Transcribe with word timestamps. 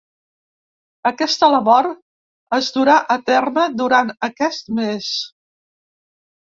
Aquesta 1.09 1.49
labor 1.55 1.91
es 2.59 2.73
durà 2.79 2.97
a 3.17 3.19
terme 3.31 3.67
durant 3.83 4.13
aquest 4.31 4.77
mes. 4.81 5.17